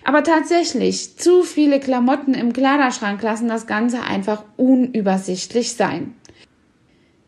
Aber 0.04 0.24
tatsächlich, 0.24 1.18
zu 1.18 1.44
viele 1.44 1.80
Klamotten 1.80 2.34
im 2.34 2.54
Kleiderschrank 2.54 3.22
lassen 3.22 3.48
das 3.48 3.68
Ganze 3.68 4.02
einfach 4.04 4.44
unübersichtlich 4.58 5.74
sein. 5.74 6.14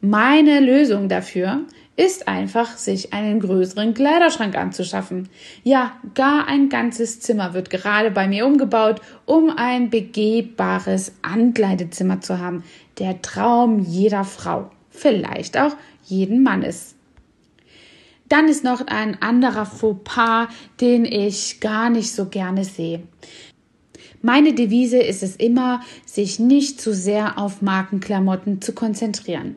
Meine 0.02 0.60
Lösung 0.60 1.10
dafür 1.10 1.62
ist 1.96 2.28
einfach, 2.28 2.78
sich 2.78 3.12
einen 3.12 3.40
größeren 3.40 3.96
Kleiderschrank 3.96 4.56
anzuschaffen. 4.56 5.30
Ja, 5.64 5.94
gar 6.14 6.48
ein 6.48 6.70
ganzes 6.70 7.20
Zimmer 7.20 7.56
wird 7.56 7.72
gerade 7.72 8.12
bei 8.12 8.28
mir 8.28 8.46
umgebaut, 8.46 9.02
um 9.26 9.50
ein 9.50 9.90
begehbares 9.90 11.14
Ankleidezimmer 11.24 12.22
zu 12.22 12.40
haben. 12.40 12.64
Der 13.00 13.24
Traum 13.24 13.80
jeder 13.80 14.24
Frau. 14.24 14.70
Vielleicht 14.92 15.58
auch 15.58 15.76
jeden 16.08 16.44
Mannes. 16.44 16.96
Dann 18.30 18.48
ist 18.50 18.64
noch 18.64 18.88
ein 18.88 19.22
anderer 19.22 19.66
Fauxpas, 19.66 20.48
den 20.82 21.06
ich 21.06 21.60
gar 21.60 21.90
nicht 21.90 22.12
so 22.12 22.26
gerne 22.26 22.66
sehe. 22.66 23.04
Meine 24.22 24.54
Devise 24.54 24.98
ist 24.98 25.24
es 25.24 25.36
immer, 25.36 25.82
sich 26.06 26.40
nicht 26.40 26.82
zu 26.82 26.94
sehr 26.94 27.38
auf 27.38 27.62
Markenklamotten 27.62 28.62
zu 28.62 28.74
konzentrieren. 28.74 29.56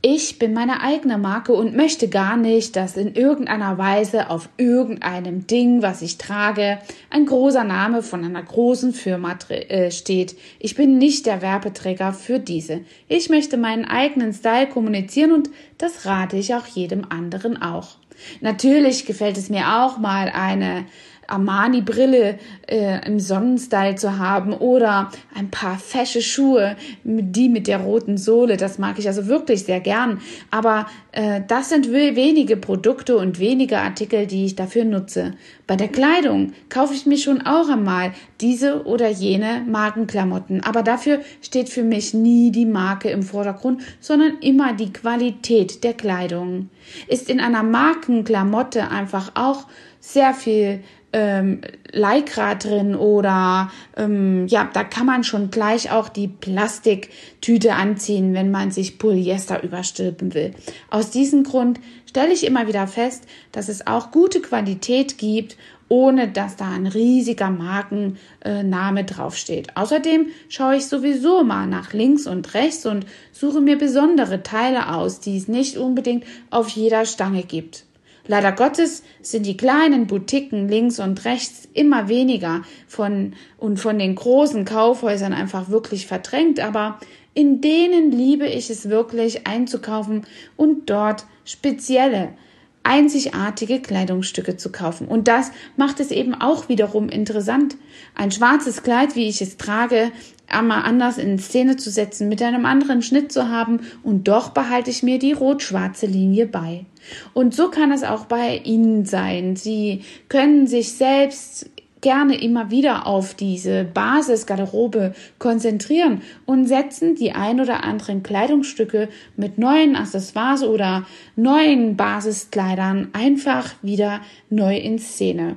Ich 0.00 0.38
bin 0.38 0.52
meine 0.52 0.80
eigene 0.80 1.18
Marke 1.18 1.52
und 1.52 1.74
möchte 1.74 2.08
gar 2.08 2.36
nicht, 2.36 2.76
dass 2.76 2.96
in 2.96 3.16
irgendeiner 3.16 3.78
Weise 3.78 4.30
auf 4.30 4.48
irgendeinem 4.56 5.48
Ding, 5.48 5.82
was 5.82 6.02
ich 6.02 6.18
trage, 6.18 6.78
ein 7.10 7.26
großer 7.26 7.64
Name 7.64 8.04
von 8.04 8.24
einer 8.24 8.42
großen 8.42 8.92
Firma 8.92 9.36
äh, 9.48 9.90
steht. 9.90 10.36
Ich 10.60 10.76
bin 10.76 10.98
nicht 10.98 11.26
der 11.26 11.42
Werbeträger 11.42 12.12
für 12.12 12.38
diese. 12.38 12.82
Ich 13.08 13.28
möchte 13.28 13.56
meinen 13.56 13.86
eigenen 13.86 14.32
Style 14.32 14.68
kommunizieren 14.68 15.32
und 15.32 15.50
das 15.78 16.06
rate 16.06 16.36
ich 16.36 16.54
auch 16.54 16.66
jedem 16.66 17.04
anderen 17.08 17.60
auch. 17.60 17.96
Natürlich 18.40 19.04
gefällt 19.04 19.36
es 19.36 19.48
mir 19.48 19.82
auch 19.82 19.98
mal 19.98 20.30
eine 20.32 20.86
Armani-Brille 21.28 22.38
äh, 22.66 23.06
im 23.06 23.20
Sonnenstyle 23.20 23.94
zu 23.94 24.18
haben 24.18 24.52
oder 24.52 25.10
ein 25.34 25.50
paar 25.50 25.78
fesche 25.78 26.22
Schuhe, 26.22 26.76
die 27.04 27.48
mit 27.48 27.66
der 27.66 27.78
roten 27.78 28.16
Sohle. 28.16 28.56
Das 28.56 28.78
mag 28.78 28.98
ich 28.98 29.06
also 29.06 29.26
wirklich 29.26 29.64
sehr 29.64 29.80
gern. 29.80 30.20
Aber 30.50 30.86
äh, 31.12 31.42
das 31.46 31.68
sind 31.68 31.92
wenige 31.92 32.56
Produkte 32.56 33.16
und 33.18 33.38
wenige 33.38 33.78
Artikel, 33.78 34.26
die 34.26 34.46
ich 34.46 34.56
dafür 34.56 34.84
nutze. 34.84 35.34
Bei 35.66 35.76
der 35.76 35.88
Kleidung 35.88 36.54
kaufe 36.70 36.94
ich 36.94 37.04
mir 37.04 37.18
schon 37.18 37.42
auch 37.42 37.68
einmal 37.68 38.12
diese 38.40 38.86
oder 38.86 39.08
jene 39.08 39.64
Markenklamotten. 39.68 40.64
Aber 40.64 40.82
dafür 40.82 41.20
steht 41.42 41.68
für 41.68 41.82
mich 41.82 42.14
nie 42.14 42.50
die 42.50 42.66
Marke 42.66 43.10
im 43.10 43.22
Vordergrund, 43.22 43.82
sondern 44.00 44.38
immer 44.40 44.72
die 44.72 44.92
Qualität 44.92 45.84
der 45.84 45.92
Kleidung. 45.92 46.70
Ist 47.06 47.28
in 47.28 47.40
einer 47.40 47.62
Markenklamotte 47.62 48.90
einfach 48.90 49.32
auch 49.34 49.66
sehr 50.00 50.32
viel 50.32 50.80
ähm, 51.12 51.60
Lycra 51.92 52.54
drin 52.54 52.94
oder 52.94 53.70
ähm, 53.96 54.46
ja, 54.46 54.68
da 54.72 54.84
kann 54.84 55.06
man 55.06 55.24
schon 55.24 55.50
gleich 55.50 55.90
auch 55.90 56.08
die 56.08 56.28
Plastiktüte 56.28 57.74
anziehen, 57.74 58.34
wenn 58.34 58.50
man 58.50 58.70
sich 58.70 58.98
Polyester 58.98 59.62
überstülpen 59.62 60.34
will. 60.34 60.52
Aus 60.90 61.10
diesem 61.10 61.44
Grund 61.44 61.80
stelle 62.06 62.32
ich 62.32 62.46
immer 62.46 62.68
wieder 62.68 62.86
fest, 62.86 63.24
dass 63.52 63.68
es 63.68 63.86
auch 63.86 64.10
gute 64.10 64.40
Qualität 64.40 65.18
gibt, 65.18 65.56
ohne 65.88 66.28
dass 66.28 66.56
da 66.56 66.70
ein 66.70 66.86
riesiger 66.86 67.50
Markenname 67.50 69.04
draufsteht. 69.04 69.74
Außerdem 69.74 70.26
schaue 70.50 70.76
ich 70.76 70.86
sowieso 70.86 71.44
mal 71.44 71.66
nach 71.66 71.94
links 71.94 72.26
und 72.26 72.52
rechts 72.52 72.84
und 72.84 73.06
suche 73.32 73.62
mir 73.62 73.78
besondere 73.78 74.42
Teile 74.42 74.94
aus, 74.94 75.20
die 75.20 75.38
es 75.38 75.48
nicht 75.48 75.78
unbedingt 75.78 76.24
auf 76.50 76.68
jeder 76.68 77.06
Stange 77.06 77.42
gibt. 77.42 77.84
Leider 78.28 78.52
Gottes 78.52 79.02
sind 79.22 79.46
die 79.46 79.56
kleinen 79.56 80.06
Boutiquen 80.06 80.68
links 80.68 81.00
und 81.00 81.24
rechts 81.24 81.66
immer 81.72 82.08
weniger 82.08 82.62
von 82.86 83.32
und 83.56 83.80
von 83.80 83.98
den 83.98 84.14
großen 84.14 84.66
Kaufhäusern 84.66 85.32
einfach 85.32 85.70
wirklich 85.70 86.06
verdrängt, 86.06 86.60
aber 86.60 87.00
in 87.32 87.60
denen 87.60 88.12
liebe 88.12 88.46
ich 88.46 88.68
es 88.68 88.90
wirklich 88.90 89.46
einzukaufen 89.46 90.26
und 90.56 90.90
dort 90.90 91.24
spezielle 91.44 92.34
einzigartige 92.82 93.80
Kleidungsstücke 93.80 94.56
zu 94.56 94.72
kaufen. 94.72 95.08
Und 95.08 95.28
das 95.28 95.50
macht 95.76 95.98
es 96.00 96.10
eben 96.10 96.34
auch 96.34 96.68
wiederum 96.68 97.08
interessant. 97.08 97.76
Ein 98.14 98.30
schwarzes 98.30 98.82
Kleid, 98.82 99.14
wie 99.14 99.28
ich 99.28 99.40
es 99.40 99.56
trage, 99.56 100.10
einmal 100.48 100.82
anders 100.82 101.18
in 101.18 101.38
Szene 101.38 101.76
zu 101.76 101.90
setzen, 101.90 102.28
mit 102.28 102.42
einem 102.42 102.64
anderen 102.64 103.02
Schnitt 103.02 103.32
zu 103.32 103.48
haben 103.48 103.80
und 104.02 104.28
doch 104.28 104.50
behalte 104.50 104.90
ich 104.90 105.02
mir 105.02 105.18
die 105.18 105.32
rot-schwarze 105.32 106.06
Linie 106.06 106.46
bei. 106.46 106.86
Und 107.34 107.54
so 107.54 107.68
kann 107.68 107.92
es 107.92 108.02
auch 108.02 108.26
bei 108.26 108.60
Ihnen 108.64 109.04
sein. 109.04 109.56
Sie 109.56 110.02
können 110.28 110.66
sich 110.66 110.92
selbst 110.92 111.70
gerne 112.00 112.40
immer 112.40 112.70
wieder 112.70 113.06
auf 113.06 113.34
diese 113.34 113.84
Basisgarderobe 113.84 115.14
konzentrieren 115.38 116.22
und 116.46 116.66
setzen 116.66 117.14
die 117.14 117.32
ein 117.32 117.60
oder 117.60 117.84
anderen 117.84 118.22
Kleidungsstücke 118.22 119.08
mit 119.36 119.58
neuen 119.58 119.96
Accessoires 119.96 120.62
oder 120.62 121.06
neuen 121.36 121.96
Basiskleidern 121.96 123.08
einfach 123.12 123.74
wieder 123.82 124.20
neu 124.48 124.76
in 124.76 124.98
Szene. 124.98 125.56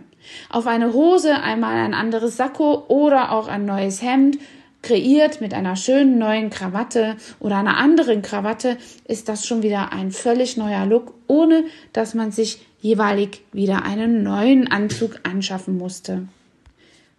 Auf 0.49 0.67
eine 0.67 0.93
Hose 0.93 1.41
einmal 1.41 1.77
ein 1.77 1.93
anderes 1.93 2.37
Sakko 2.37 2.85
oder 2.87 3.31
auch 3.31 3.47
ein 3.47 3.65
neues 3.65 4.01
Hemd 4.01 4.37
kreiert 4.81 5.41
mit 5.41 5.53
einer 5.53 5.75
schönen 5.75 6.17
neuen 6.17 6.49
Krawatte 6.49 7.15
oder 7.39 7.57
einer 7.57 7.77
anderen 7.77 8.21
Krawatte, 8.21 8.77
ist 9.05 9.29
das 9.29 9.45
schon 9.45 9.63
wieder 9.63 9.93
ein 9.93 10.11
völlig 10.11 10.57
neuer 10.57 10.85
Look, 10.85 11.13
ohne 11.27 11.65
dass 11.93 12.13
man 12.13 12.31
sich 12.31 12.65
jeweilig 12.81 13.41
wieder 13.51 13.83
einen 13.83 14.23
neuen 14.23 14.67
Anzug 14.67 15.19
anschaffen 15.23 15.77
musste. 15.77 16.27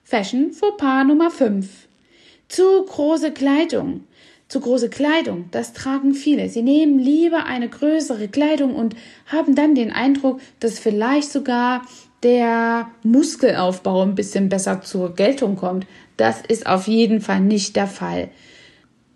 Fashion 0.03 0.53
Fauxpas 0.53 1.05
Nummer 1.05 1.31
5. 1.31 1.69
Zu 2.49 2.85
große 2.85 3.33
Kleidung. 3.33 4.05
zu 4.49 4.61
große 4.61 4.91
Kleidung. 4.91 5.47
Das 5.51 5.73
tragen 5.73 6.13
viele. 6.13 6.51
Sie 6.51 6.61
nehmen 6.61 6.99
lieber 6.99 7.47
eine 7.47 7.71
größere 7.71 8.29
Kleidung 8.29 8.75
und 8.75 8.95
haben 9.25 9.55
dann 9.55 9.75
den 9.75 9.91
Eindruck, 9.91 10.43
dass 10.61 10.79
vielleicht 10.79 11.33
sogar 11.33 11.87
der 12.23 12.91
Muskelaufbau 13.03 14.03
ein 14.03 14.15
bisschen 14.15 14.49
besser 14.49 14.83
zur 14.83 15.15
Geltung 15.15 15.57
kommt. 15.57 15.87
Das 16.17 16.41
ist 16.47 16.67
auf 16.67 16.87
jeden 16.87 17.21
Fall 17.21 17.41
nicht 17.41 17.77
der 17.77 17.87
Fall. 17.87 18.29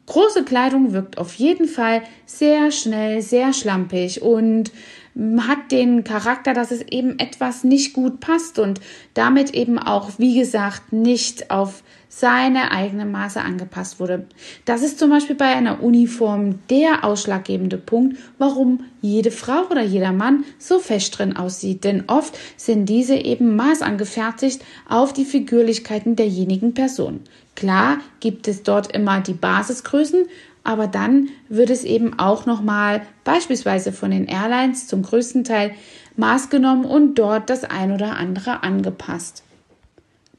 Große 0.07 0.45
Kleidung 0.45 0.93
wirkt 0.93 1.19
auf 1.19 1.35
jeden 1.35 1.67
Fall 1.67 2.03
sehr 2.27 2.71
schnell, 2.71 3.23
sehr 3.23 3.53
schlampig 3.53 4.23
und 4.23 4.71
hat 5.17 5.73
den 5.73 6.05
Charakter, 6.05 6.53
dass 6.53 6.71
es 6.71 6.83
eben 6.83 7.19
etwas 7.19 7.65
nicht 7.65 7.95
gut 7.95 8.21
passt 8.21 8.59
und 8.59 8.81
damit 9.15 9.55
eben 9.55 9.79
auch, 9.79 10.11
wie 10.19 10.39
gesagt, 10.39 10.93
nicht 10.93 11.51
auf 11.51 11.83
seine 12.09 12.71
eigene 12.71 13.05
Maße 13.05 13.41
angepasst 13.41 13.99
wurde. 13.99 14.27
Das 14.65 14.83
ist 14.83 14.99
zum 14.99 15.11
Beispiel 15.11 15.37
bei 15.37 15.47
einer 15.47 15.83
Uniform 15.83 16.61
der 16.71 17.05
ausschlaggebende 17.05 17.79
Punkt, 17.79 18.17
warum 18.39 18.85
jede 19.01 19.31
Frau 19.31 19.67
oder 19.71 19.83
jeder 19.83 20.13
Mann 20.13 20.45
so 20.59 20.79
fest 20.79 21.19
drin 21.19 21.37
aussieht. 21.37 21.85
Denn 21.85 22.05
oft 22.07 22.39
sind 22.57 22.87
diese 22.87 23.17
eben 23.17 23.57
maßangefertigt 23.57 24.63
auf 24.89 25.13
die 25.13 25.25
Figürlichkeiten 25.25 26.17
derjenigen 26.17 26.75
Person. 26.75 27.21
Klar 27.55 27.99
gibt 28.21 28.49
es 28.49 28.63
dort 28.63 28.93
immer 28.93 29.21
die 29.21 29.35
Basisgrößen, 29.35 30.27
aber 30.67 30.89
dann 30.89 31.29
wird 31.49 31.71
es 31.71 31.85
eben 31.85 32.19
auch 32.19 32.45
nochmal 32.45 33.03
beispielsweise 33.23 33.93
von 33.93 34.11
den 34.11 34.27
Airlines 34.27 34.89
zum 34.89 35.03
größten 35.03 35.45
Teil 35.45 35.73
maßgenommen 36.17 36.85
und 36.85 37.15
dort 37.15 37.51
das 37.51 37.63
ein 37.63 37.93
oder 37.93 38.17
andere 38.17 38.65
angepasst. 38.65 39.45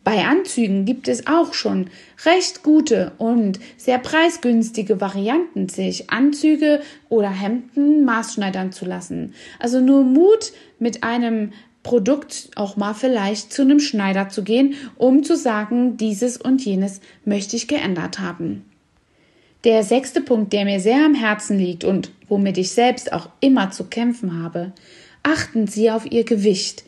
Bei 0.04 0.26
Anzügen 0.26 0.86
gibt 0.86 1.08
es 1.08 1.28
auch 1.28 1.54
schon 1.54 1.90
recht 2.26 2.64
gute 2.64 3.14
und 3.18 3.60
sehr 3.78 4.00
preisgünstige 4.00 5.02
Varianten, 5.02 5.70
sich 5.70 6.10
Anzüge 6.10 6.82
oder 7.10 7.30
Hemden 7.30 8.04
maßschneidern 8.06 8.72
zu 8.72 8.86
lassen. 8.86 9.34
Also 9.60 9.80
nur 9.80 10.04
Mut 10.04 10.52
mit 10.80 11.04
einem 11.04 11.54
Produkt 11.84 12.52
auch 12.56 12.76
mal 12.76 12.94
vielleicht 12.94 13.54
zu 13.54 13.62
einem 13.62 13.80
Schneider 13.80 14.28
zu 14.28 14.44
gehen, 14.44 14.76
um 14.98 15.24
zu 15.24 15.38
sagen, 15.38 15.96
dieses 15.96 16.38
und 16.38 16.64
jenes 16.64 17.00
möchte 17.24 17.56
ich 17.56 17.68
geändert 17.70 18.20
haben. 18.20 18.66
Der 19.68 19.84
sechste 19.84 20.22
Punkt, 20.22 20.54
der 20.54 20.64
mir 20.64 20.80
sehr 20.80 21.04
am 21.04 21.14
Herzen 21.14 21.60
liegt 21.60 21.84
und 21.84 22.12
womit 22.30 22.58
ich 22.58 22.72
selbst 22.72 23.12
auch 23.12 23.28
immer 23.42 23.70
zu 23.70 23.84
kämpfen 23.84 24.42
habe, 24.42 24.72
achten 25.24 25.68
Sie 25.68 25.92
auf 25.92 26.10
Ihr 26.10 26.24
Gewicht. 26.24 26.86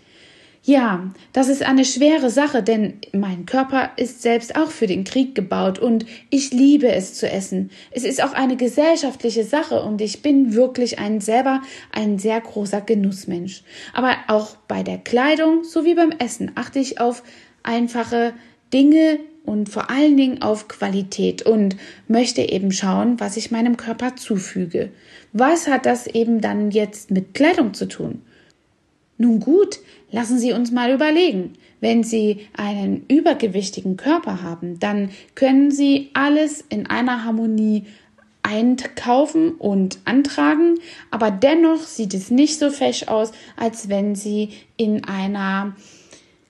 Ja, 0.64 1.12
das 1.34 1.50
ist 1.50 1.62
eine 1.62 1.84
schwere 1.84 2.30
Sache, 2.30 2.64
denn 2.64 2.94
mein 3.12 3.46
Körper 3.46 3.92
ist 3.98 4.22
selbst 4.22 4.56
auch 4.56 4.72
für 4.72 4.88
den 4.88 5.04
Krieg 5.04 5.36
gebaut 5.36 5.78
und 5.78 6.06
ich 6.30 6.52
liebe 6.52 6.88
es 6.88 7.16
zu 7.16 7.30
essen. 7.30 7.70
Es 7.92 8.06
ist 8.06 8.24
auch 8.24 8.32
eine 8.32 8.56
gesellschaftliche 8.56 9.44
Sache 9.44 9.84
und 9.84 10.00
ich 10.00 10.22
bin 10.22 10.54
wirklich 10.54 11.00
ein 11.00 11.20
selber 11.20 11.62
ein 11.92 12.18
sehr 12.18 12.40
großer 12.40 12.80
Genussmensch. 12.80 13.62
Aber 13.92 14.16
auch 14.30 14.56
bei 14.70 14.84
der 14.84 15.00
Kleidung 15.00 15.66
sowie 15.66 15.96
beim 15.96 16.12
Essen 16.12 16.54
achte 16.56 16.80
ich 16.80 17.02
auf 17.02 17.24
einfache 17.62 18.32
Dinge, 18.72 19.20
und 19.50 19.68
vor 19.68 19.90
allen 19.90 20.16
Dingen 20.16 20.44
auf 20.44 20.68
Qualität 20.68 21.42
und 21.42 21.76
möchte 22.08 22.42
eben 22.42 22.72
schauen, 22.72 23.20
was 23.20 23.36
ich 23.36 23.50
meinem 23.50 23.78
Körper 23.78 24.16
zufüge. 24.16 24.92
Was 25.34 25.68
hat 25.68 25.88
das 25.88 26.06
eben 26.06 26.40
dann 26.40 26.70
jetzt 26.70 27.10
mit 27.10 27.34
Kleidung 27.34 27.74
zu 27.74 27.88
tun? 27.88 28.22
Nun 29.18 29.40
gut, 29.40 29.80
lassen 30.12 30.38
Sie 30.38 30.54
uns 30.54 30.72
mal 30.72 30.94
überlegen. 30.94 31.54
Wenn 31.82 32.04
Sie 32.04 32.48
einen 32.56 33.06
übergewichtigen 33.08 33.98
Körper 33.98 34.44
haben, 34.44 34.80
dann 34.80 35.10
können 35.34 35.72
Sie 35.72 36.12
alles 36.14 36.64
in 36.70 36.86
einer 36.86 37.26
Harmonie 37.26 37.86
einkaufen 38.44 39.56
und 39.56 40.00
antragen, 40.06 40.76
aber 41.12 41.32
dennoch 41.32 41.82
sieht 41.82 42.14
es 42.14 42.32
nicht 42.32 42.60
so 42.60 42.70
fesch 42.70 43.08
aus, 43.08 43.32
als 43.58 43.90
wenn 43.90 44.16
Sie 44.16 44.50
in 44.78 45.04
einer 45.04 45.76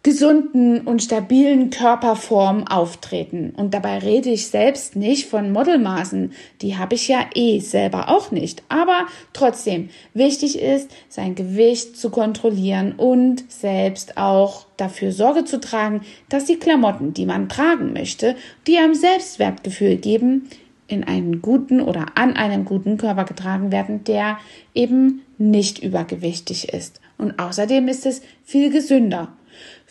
gesunden 0.01 0.81
und 0.81 1.03
stabilen 1.03 1.71
Körperform 1.71 2.65
auftreten. 2.65 3.53
Und 3.57 3.73
dabei 3.73 3.97
rede 3.97 4.29
ich 4.29 4.47
selbst 4.47 4.95
nicht 4.95 5.27
von 5.27 5.51
Modelmaßen. 5.51 6.31
Die 6.61 6.77
habe 6.77 6.95
ich 6.95 7.09
ja 7.09 7.25
eh 7.35 7.59
selber 7.59 8.07
auch 8.07 8.31
nicht. 8.31 8.63
Aber 8.69 9.07
trotzdem, 9.33 9.89
wichtig 10.13 10.57
ist, 10.57 10.89
sein 11.09 11.35
Gewicht 11.35 11.97
zu 11.97 12.11
kontrollieren 12.11 12.93
und 12.93 13.51
selbst 13.51 14.17
auch 14.17 14.67
dafür 14.77 15.11
Sorge 15.11 15.43
zu 15.43 15.59
tragen, 15.59 16.01
dass 16.29 16.45
die 16.45 16.57
Klamotten, 16.57 17.13
die 17.13 17.25
man 17.25 17.49
tragen 17.49 17.91
möchte, 17.91 18.37
die 18.67 18.77
einem 18.77 18.95
Selbstwertgefühl 18.95 19.97
geben, 19.97 20.49
in 20.87 21.03
einen 21.03 21.41
guten 21.41 21.81
oder 21.81 22.05
an 22.15 22.35
einem 22.35 22.65
guten 22.65 22.97
Körper 22.97 23.25
getragen 23.25 23.71
werden, 23.71 24.05
der 24.05 24.39
eben 24.73 25.21
nicht 25.37 25.83
übergewichtig 25.83 26.73
ist. 26.73 26.99
Und 27.17 27.37
außerdem 27.37 27.87
ist 27.89 28.05
es 28.05 28.21
viel 28.43 28.71
gesünder 28.71 29.33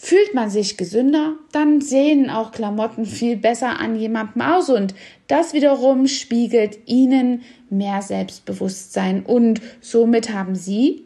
Fühlt 0.00 0.32
man 0.32 0.48
sich 0.48 0.76
gesünder, 0.76 1.34
dann 1.50 1.80
sehen 1.80 2.30
auch 2.30 2.52
Klamotten 2.52 3.04
viel 3.04 3.36
besser 3.36 3.80
an 3.80 3.96
jemandem 3.96 4.42
aus 4.42 4.70
und 4.70 4.94
das 5.26 5.54
wiederum 5.54 6.06
spiegelt 6.06 6.78
ihnen 6.86 7.42
mehr 7.68 8.00
Selbstbewusstsein 8.00 9.26
und 9.26 9.60
somit 9.80 10.32
haben 10.32 10.54
sie, 10.54 11.02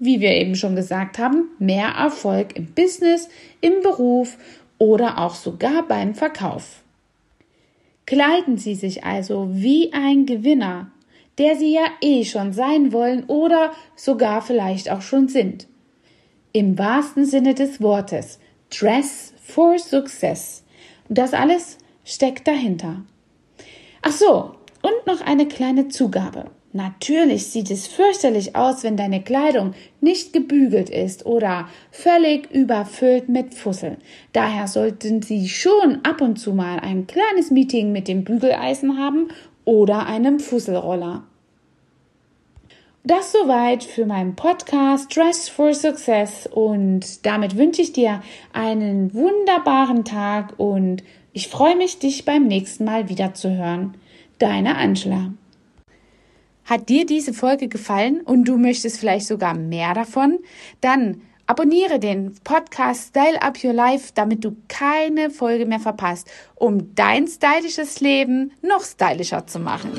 wie 0.00 0.18
wir 0.18 0.32
eben 0.32 0.56
schon 0.56 0.74
gesagt 0.74 1.20
haben, 1.20 1.44
mehr 1.60 1.90
Erfolg 1.90 2.56
im 2.56 2.66
Business, 2.66 3.28
im 3.60 3.82
Beruf 3.82 4.36
oder 4.78 5.18
auch 5.18 5.36
sogar 5.36 5.86
beim 5.86 6.16
Verkauf. 6.16 6.82
Kleiden 8.04 8.58
Sie 8.58 8.74
sich 8.74 9.04
also 9.04 9.48
wie 9.52 9.92
ein 9.92 10.26
Gewinner, 10.26 10.90
der 11.38 11.54
Sie 11.54 11.72
ja 11.72 11.86
eh 12.00 12.24
schon 12.24 12.52
sein 12.52 12.92
wollen 12.92 13.24
oder 13.28 13.70
sogar 13.94 14.42
vielleicht 14.42 14.90
auch 14.90 15.02
schon 15.02 15.28
sind. 15.28 15.68
Im 16.52 16.78
wahrsten 16.78 17.24
Sinne 17.24 17.54
des 17.54 17.80
Wortes. 17.80 18.38
Dress 18.70 19.34
for 19.42 19.78
Success. 19.78 20.64
Und 21.08 21.18
das 21.18 21.34
alles 21.34 21.78
steckt 22.04 22.46
dahinter. 22.48 23.02
Ach 24.02 24.12
so, 24.12 24.54
und 24.82 25.06
noch 25.06 25.20
eine 25.20 25.46
kleine 25.46 25.88
Zugabe. 25.88 26.50
Natürlich 26.72 27.46
sieht 27.46 27.70
es 27.70 27.86
fürchterlich 27.86 28.54
aus, 28.54 28.84
wenn 28.84 28.96
deine 28.96 29.22
Kleidung 29.22 29.72
nicht 30.02 30.34
gebügelt 30.34 30.90
ist 30.90 31.24
oder 31.24 31.68
völlig 31.90 32.50
überfüllt 32.50 33.28
mit 33.28 33.54
Fusseln. 33.54 33.96
Daher 34.32 34.68
sollten 34.68 35.22
Sie 35.22 35.48
schon 35.48 36.00
ab 36.04 36.20
und 36.20 36.38
zu 36.38 36.52
mal 36.52 36.78
ein 36.80 37.06
kleines 37.06 37.50
Meeting 37.50 37.90
mit 37.90 38.06
dem 38.06 38.22
Bügeleisen 38.22 38.98
haben 38.98 39.28
oder 39.64 40.06
einem 40.06 40.40
Fusselroller. 40.40 41.24
Das 43.08 43.32
soweit 43.32 43.84
für 43.84 44.04
meinen 44.04 44.36
Podcast 44.36 45.16
Dress 45.16 45.48
for 45.48 45.72
Success 45.72 46.46
und 46.46 47.24
damit 47.24 47.56
wünsche 47.56 47.80
ich 47.80 47.94
dir 47.94 48.22
einen 48.52 49.14
wunderbaren 49.14 50.04
Tag 50.04 50.52
und 50.58 51.02
ich 51.32 51.48
freue 51.48 51.74
mich, 51.74 51.98
dich 51.98 52.26
beim 52.26 52.46
nächsten 52.46 52.84
Mal 52.84 53.08
wieder 53.08 53.32
zu 53.32 53.56
hören. 53.56 53.96
Deine 54.38 54.76
Angela. 54.76 55.32
Hat 56.66 56.90
dir 56.90 57.06
diese 57.06 57.32
Folge 57.32 57.68
gefallen 57.68 58.20
und 58.20 58.44
du 58.44 58.58
möchtest 58.58 59.00
vielleicht 59.00 59.26
sogar 59.26 59.54
mehr 59.54 59.94
davon? 59.94 60.40
Dann 60.82 61.22
abonniere 61.46 61.98
den 61.98 62.34
Podcast 62.44 63.08
Style 63.08 63.40
Up 63.40 63.64
Your 63.64 63.72
Life, 63.72 64.12
damit 64.14 64.44
du 64.44 64.54
keine 64.68 65.30
Folge 65.30 65.64
mehr 65.64 65.80
verpasst, 65.80 66.30
um 66.56 66.94
dein 66.94 67.26
stylisches 67.26 68.00
Leben 68.00 68.52
noch 68.60 68.84
stylischer 68.84 69.46
zu 69.46 69.60
machen. 69.60 69.92